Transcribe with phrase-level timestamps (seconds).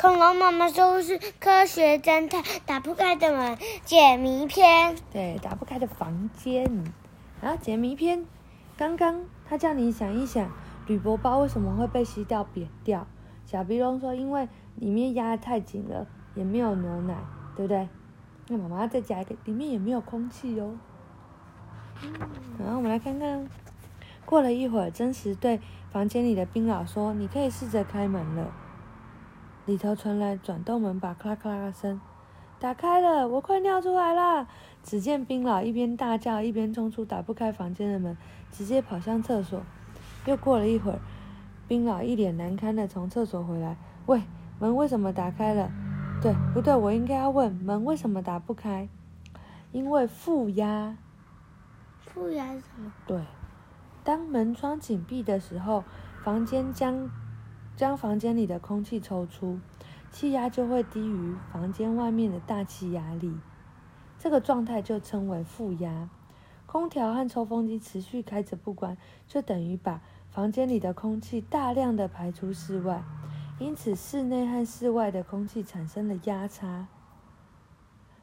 [0.00, 4.96] 恐龙妈妈说是科学侦探打不开的门解谜篇。
[5.12, 6.64] 对，打不开的房间。
[7.42, 8.24] 然后解谜篇，
[8.78, 10.50] 刚刚他叫你想一想，
[10.86, 13.06] 铝箔包为什么会被吸掉扁掉？
[13.44, 17.14] 小鼻龙说，因为里面压得太紧了，也没有牛奶，
[17.54, 17.86] 对不对？
[18.48, 20.78] 那妈妈再加一个，里面也没有空气哦。
[22.58, 23.46] 然后我们来看看，
[24.24, 25.60] 过了一会儿，真实对
[25.90, 28.50] 房间里的冰老说：“你可以试着开门了。”
[29.66, 32.00] 里头传来转动门把“咔啦咔啦”声，
[32.58, 34.48] 打开了，我快尿出来了。
[34.82, 38.16] 只见冰老一边大叫，一边冲出打不开房间的门，
[38.50, 39.62] 直接跑向厕所。
[40.26, 40.98] 又过了一会儿，
[41.68, 44.22] 冰老一脸难堪的从厕所回来：“喂，
[44.58, 45.70] 门为什么打开了？
[46.22, 46.74] 对不对？
[46.74, 48.88] 我应该要问门为什么打不开？
[49.72, 50.96] 因为负压。”
[52.00, 52.92] 负压是什么？
[53.06, 53.20] 对，
[54.02, 55.84] 当门窗紧闭的时候，
[56.24, 57.08] 房间将
[57.80, 59.58] 将房间里的空气抽出，
[60.12, 63.34] 气压就会低于房间外面的大气压力，
[64.18, 66.10] 这个状态就称为负压。
[66.66, 73.02] 空调和抽风机持续开着不关，就等于把房间里的空气大量的排出室外，
[73.58, 76.86] 因此室内和室外的空气产生了压差。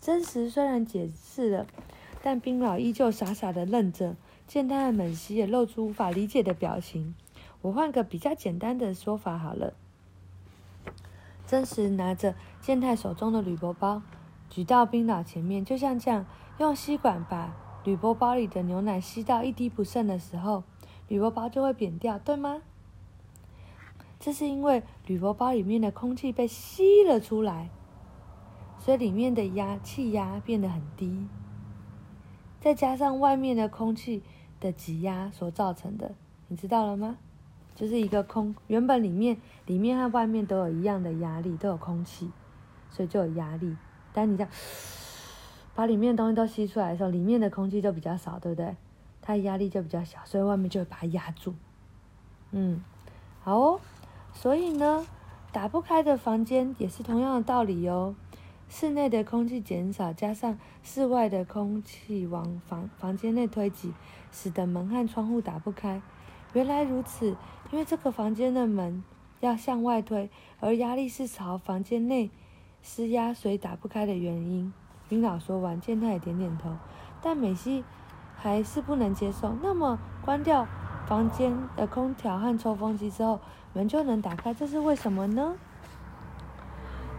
[0.00, 1.66] 真实虽然解释了。
[2.22, 4.14] 但冰老依旧傻傻的愣着，
[4.46, 7.14] 见他和美希也露出无法理解的表情。
[7.62, 9.74] 我换个比较简单的说法好了。
[11.46, 14.02] 真实拿着健太手中的铝箔包，
[14.48, 16.24] 举到冰老前面，就像这样，
[16.58, 20.62] 用吸管把铝箔包里的牛奶吸到一滴不剩的时候，
[21.08, 22.62] 铝箔包就会扁掉，对吗？
[24.20, 27.70] 这是因为铝箔包里面的空气被吸了出来，
[28.78, 31.26] 所以里面的压气压变得很低。
[32.60, 34.22] 再加上外面的空气
[34.60, 36.14] 的挤压所造成的，
[36.48, 37.16] 你知道了吗？
[37.74, 42.30] 就是一个空，原本里面里面和外面都有一样的压力，都有空气，
[42.90, 43.76] 所以就有压力。
[44.12, 44.50] 但你这样
[45.74, 48.76] 把里面的东西都吸出来的时候，里面的空气就比较少，对不对？
[49.22, 51.54] 它压力就比较小，所以外面就会把它压住。
[52.50, 52.82] 嗯，
[53.42, 53.80] 好哦。
[54.32, 55.06] 所以呢，
[55.52, 58.14] 打不开的房间也是同样的道理哦。
[58.68, 63.92] 室内的空气减少，加上室外的空气往房房间内推挤，
[64.30, 66.00] 使得门和窗户打不开。
[66.52, 67.36] 原来如此，
[67.70, 69.04] 因为这个房间的门
[69.38, 70.28] 要向外推，
[70.58, 72.30] 而压力是朝房间内
[72.82, 74.72] 施压，所以打不开的原因。
[75.08, 76.76] 冰老说完，健太也点点头，
[77.20, 77.84] 但美希
[78.36, 79.54] 还是不能接受。
[79.62, 80.66] 那么，关掉
[81.06, 83.40] 房间的空调和抽风机之后，
[83.72, 85.54] 门就能打开，这是为什么呢？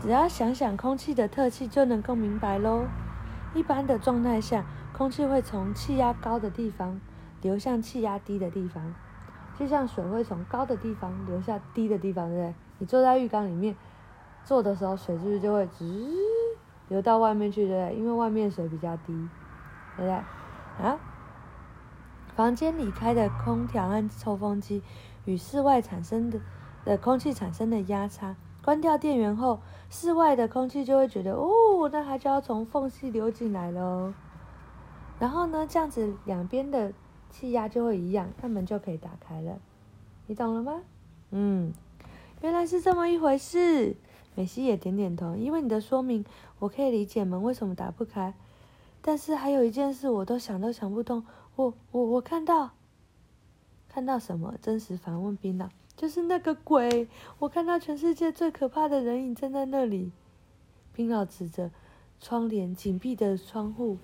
[0.00, 2.86] 只要想想空气的特性，就能够明白喽。
[3.54, 7.00] 一般的状态下，空气会从气压高的地方
[7.40, 8.94] 流向气压低的地方，
[9.62, 12.54] 就像水会从高的地方流下低的地方，对不对？
[12.78, 13.76] 你坐在浴缸里面
[14.44, 16.10] 坐的时候，水是不是就会直
[16.88, 17.96] 流到外面去，对不对？
[17.96, 19.12] 因为外面水比较低，
[19.96, 20.10] 对不对？
[20.84, 20.98] 啊？
[22.34, 24.82] 房间里开的空调和抽风机
[25.26, 26.40] 与室外产生的
[26.84, 28.34] 的空气产生的压差。
[28.64, 34.12] 关掉电源后，室外的空气就会觉得哦，那它就要从缝隙流进来喽。
[35.18, 36.92] 然后呢，这样子两边的
[37.32, 39.58] 气压就会一样，那门就可以打开了。
[40.28, 40.82] 你懂了吗？
[41.30, 41.72] 嗯，
[42.42, 43.96] 原来是这么一回事。
[44.34, 46.24] 美西也点点头，因为你的说明，
[46.58, 48.32] 我可以理解门为什么打不开。
[49.02, 51.24] 但是还有一件事，我都想都想不通。
[51.56, 52.70] 我我我看到，
[53.88, 54.54] 看到什么？
[54.62, 55.68] 真实反问冰岛。
[55.94, 60.10] 就是那个鬼，我看到全世界最可怕的人影站在那里。
[60.94, 61.70] 冰老指着
[62.20, 63.98] 窗帘紧闭的窗户，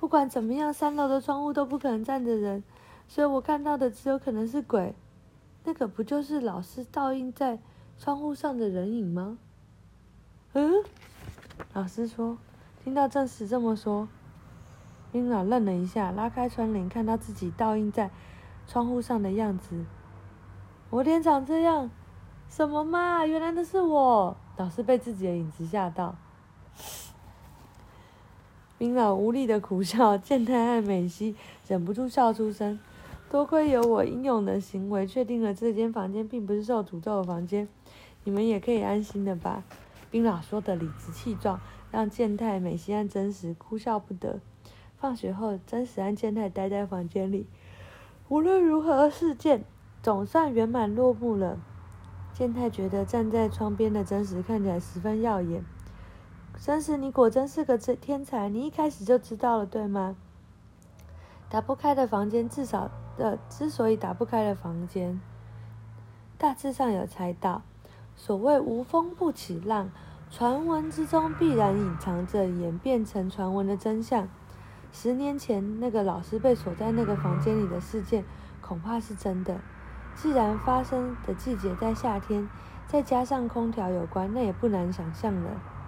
[0.00, 2.64] 不管怎么样，三楼的窗户都不可能站着人，
[3.06, 4.94] 所以我看到的只有可能是鬼。
[5.64, 7.58] 那个不就是老师倒映在
[7.98, 9.36] 窗户上的人影吗？
[10.54, 10.82] 嗯，
[11.74, 12.38] 老师说，
[12.82, 14.08] 听到正史这么说，
[15.12, 18.10] 冰老愣了一下，拉开窗帘，看到自己倒映在
[18.66, 19.84] 窗户上的样子。
[20.88, 21.90] 我脸长这样，
[22.48, 23.26] 什么嘛？
[23.26, 24.34] 原来那是我！
[24.56, 26.16] 老师被自己的影子吓到，
[28.80, 30.16] 冰老无力的苦笑。
[30.24, 31.36] 健太和美希
[31.68, 32.80] 忍不住笑出声。
[33.28, 37.68] 多亏有我英勇的行为，确定了这间房间并不是受诅咒的房间，
[38.24, 39.64] 你们也可以安心的吧？
[40.10, 41.60] 冰老说的理直气壮，
[41.90, 44.40] 让健太、美希和真实哭笑不得。
[44.96, 47.46] 放学后，真实和健太待在房间里，
[48.30, 49.62] 无论如何事件。
[50.02, 51.58] 总算圆满落幕了。
[52.32, 55.62] 健太觉得站在窗边的真实看起来十分耀眼。
[56.62, 60.14] 真是，你果真是个天才，你一开始就知道了，对吗？
[61.48, 65.18] 打不开的房间，至少的之所以打不开的房间，
[66.36, 67.62] 大致上有猜到。
[68.14, 69.90] 所谓无风不起浪，
[70.30, 74.28] 传闻之中必然隐藏着演变成传闻的真相。
[74.92, 78.22] 十年前那个老师被锁在那个房间里的事件，
[78.60, 79.58] 恐怕是真的。
[80.14, 82.46] 既然发生的季节在夏天，
[82.86, 85.79] 再加上空调有关，那也不难想象了。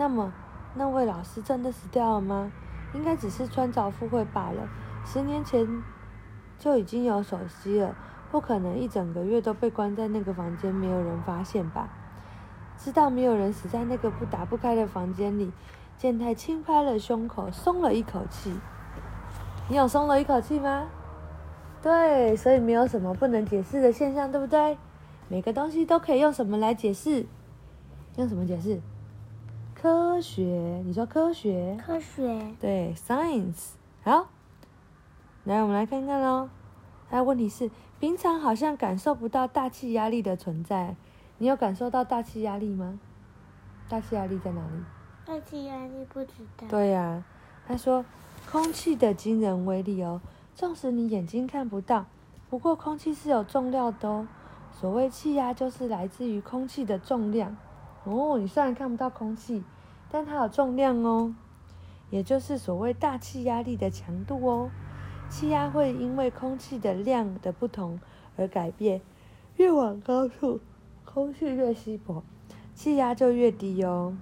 [0.00, 0.32] 那么，
[0.76, 2.50] 那位老师真的死掉了吗？
[2.94, 4.66] 应该只是穿凿附会罢了。
[5.04, 5.82] 十年前
[6.58, 7.94] 就已经有手机了。
[8.30, 11.90] 不可能一整个月都被关在那个房间，没有人发现吧？
[12.78, 15.52] 知道没有人死在那个不打不开的房间里，
[15.98, 18.54] 健太轻拍了胸口，松了一口气。
[19.68, 20.86] 你有松了一口气吗？
[21.82, 24.78] 对，所以没有什么不能解释的现象，对不对？
[25.28, 27.26] 每个东西都可以用什么来解释？
[28.16, 28.80] 用什么解释？
[29.80, 30.42] 科学。
[30.84, 31.78] 你说科学？
[31.82, 32.54] 科学。
[32.60, 33.70] 对，science。
[34.02, 34.28] 好，
[35.44, 36.50] 来，我们来看看喽。
[37.10, 37.70] 那问题是。
[37.98, 40.96] 平常好像感受不到大气压力的存在，
[41.36, 42.98] 你有感受到大气压力吗？
[43.90, 44.82] 大气压力在哪里？
[45.26, 46.66] 大气压力不知道。
[46.66, 47.22] 对呀，
[47.68, 48.02] 他说，
[48.50, 50.22] 空气的惊人威力哦，
[50.54, 52.06] 纵使你眼睛看不到，
[52.48, 54.26] 不过空气是有重量的哦。
[54.72, 57.54] 所谓气压就是来自于空气的重量
[58.04, 58.38] 哦。
[58.38, 59.62] 你虽然看不到空气，
[60.10, 61.34] 但它有重量哦，
[62.10, 64.70] 也就是所谓大气压力的强度哦。
[65.28, 68.00] 气压会因为空气的量的不同
[68.36, 69.00] 而改变，
[69.56, 70.60] 越往高处，
[71.04, 72.24] 空气越稀薄，
[72.74, 74.16] 气压就越低哦。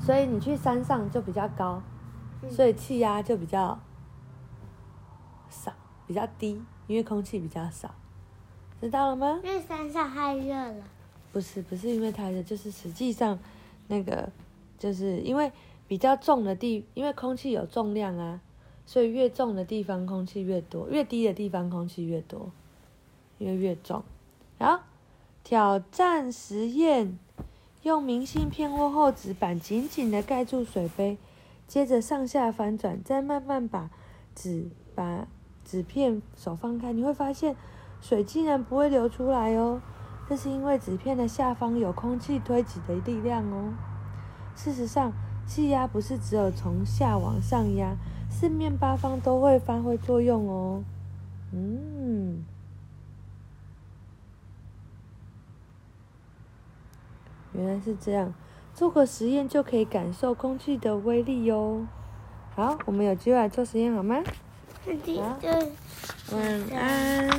[0.00, 1.80] 所以你去山上就比较高，
[2.50, 3.78] 所以气压就比较
[5.48, 5.72] 少，
[6.06, 7.94] 比较低，因为空气比较少，
[8.80, 9.40] 知道了吗？
[9.44, 10.84] 因为山上太热了。
[11.34, 13.36] 不是，不是因为太热，就是实际上
[13.88, 14.30] 那个，
[14.78, 15.50] 就是因为
[15.88, 18.40] 比较重的地，因为空气有重量啊。
[18.86, 22.52] 所以越重的地方空气越多，越低的地方空气越多，
[23.38, 24.04] 因为越重。
[24.58, 24.84] 然后，
[25.42, 27.18] 挑战实验：
[27.82, 31.18] 用明信片或厚纸板紧紧的盖住水杯，
[31.66, 33.90] 接着上下翻转，再慢慢把
[34.36, 35.26] 纸把
[35.64, 37.56] 纸片手放开，你会发现
[38.00, 39.80] 水竟然不会流出来哦。
[40.28, 43.74] 这是因为纸片的下方有空气推挤的力量哦。
[44.56, 45.12] 事实上，
[45.46, 47.96] 气压不是只有从下往上压。
[48.30, 50.82] 四面八方都会发挥作用哦，
[51.52, 52.44] 嗯，
[57.52, 58.34] 原来是这样，
[58.74, 61.86] 做个实验就可以感受空气的威力哟。
[62.56, 64.16] 好，我们有机会来做实验好吗？
[65.20, 65.38] 好，
[66.32, 66.42] 晚
[66.72, 67.30] 安。